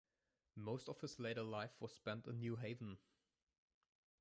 Most 0.55 0.89
of 0.89 0.99
his 1.01 1.19
later 1.19 1.43
life 1.43 1.79
was 1.79 1.93
spent 1.93 2.25
in 2.25 2.39
New 2.39 2.55
Haven. 2.55 2.97